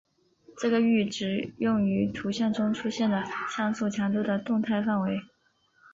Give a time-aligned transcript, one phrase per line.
[0.57, 3.23] 这个阈值用于图像中出现的
[3.55, 5.21] 像素强度的动态范围。